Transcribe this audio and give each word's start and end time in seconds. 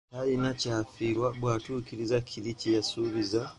Talina 0.11 0.49
kyafiirwa 0.61 1.27
bw’atuukiriza 1.37 2.17
kiri 2.27 2.51
kye’yasuubiza. 2.59 3.41